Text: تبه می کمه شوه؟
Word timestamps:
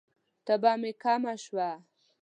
تبه 0.45 0.73
می 0.81 0.91
کمه 1.01 1.35
شوه؟ 1.43 1.69